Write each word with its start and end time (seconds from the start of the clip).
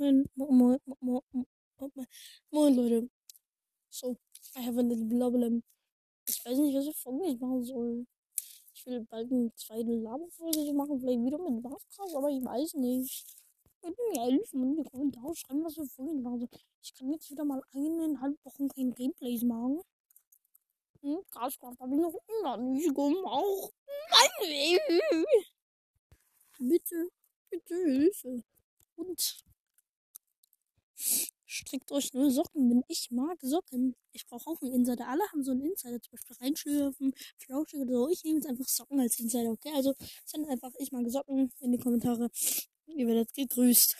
Moin, 0.00 0.24
moin, 0.34 0.78
moin, 1.02 1.20
moin, 1.78 2.06
moin, 2.50 2.74
Leute. 2.74 3.10
So, 3.90 4.16
I 4.56 4.62
have 4.62 4.78
a 4.78 4.82
little 4.82 5.06
problem. 5.06 5.62
Ich 6.26 6.42
weiß 6.42 6.56
nicht, 6.56 6.74
was 6.74 6.86
ich 6.86 6.96
folgendes 6.96 7.38
machen 7.38 7.62
soll. 7.64 8.06
Ich 8.72 8.86
will 8.86 9.04
bald 9.10 9.30
eine 9.30 9.54
zweite 9.56 9.92
Laberfolge 9.92 10.72
machen, 10.72 11.00
vielleicht 11.00 11.20
wieder 11.20 11.38
mit 11.38 11.62
Podcast, 11.62 12.16
aber 12.16 12.30
ich 12.30 12.42
weiß 12.42 12.74
nicht. 12.76 13.26
Könnt 13.82 13.98
ihr 13.98 14.22
mir 14.22 14.30
helfen 14.30 14.62
und 14.62 14.78
in 14.78 14.84
die 14.84 14.90
Kommentare 14.90 15.36
schreiben, 15.36 15.64
was 15.64 15.76
wir 15.76 15.84
folgendes 15.84 16.24
machen 16.24 16.38
sollen. 16.38 16.62
Ich 16.82 16.94
kann 16.94 17.12
jetzt 17.12 17.30
wieder 17.30 17.44
mal 17.44 17.60
eineinhalb 17.74 18.42
Wochen 18.46 18.68
kein 18.68 18.94
Gameplays 18.94 19.42
machen. 19.42 19.82
Hm, 21.02 21.20
Gascraft 21.30 21.78
habe 21.78 21.94
ich 21.94 22.00
noch 22.00 22.14
immer 22.26 22.56
nicht 22.56 22.94
gemacht. 22.94 23.74
Mann, 24.10 25.24
bitte, 26.58 27.10
bitte 27.50 27.74
Hilfe. 27.74 28.42
Und 28.96 29.44
strickt 31.70 31.92
euch 31.92 32.12
nur 32.14 32.30
Socken, 32.32 32.68
denn 32.68 32.82
ich 32.88 33.10
mag 33.12 33.38
Socken. 33.42 33.94
Ich 34.12 34.26
brauche 34.26 34.50
auch 34.50 34.60
einen 34.60 34.72
Insider. 34.72 35.06
Alle 35.06 35.22
haben 35.30 35.44
so 35.44 35.52
einen 35.52 35.62
Insider, 35.62 36.02
zum 36.02 36.10
Beispiel 36.10 36.36
reinschürfen, 36.40 37.12
flauschig 37.38 37.80
oder 37.80 37.92
so. 37.92 38.08
Ich 38.08 38.24
nehme 38.24 38.38
jetzt 38.38 38.48
einfach 38.48 38.66
Socken 38.66 38.98
als 38.98 39.20
Insider, 39.20 39.50
okay? 39.50 39.70
Also 39.76 39.94
sendet 40.24 40.50
einfach, 40.50 40.72
ich 40.78 40.90
mag 40.90 41.08
Socken 41.08 41.52
in 41.60 41.70
die 41.70 41.78
Kommentare. 41.78 42.28
Ihr 42.86 43.06
werdet 43.06 43.32
gegrüßt. 43.34 43.96